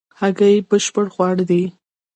[0.19, 1.63] هګۍ بشپړ خواړه دي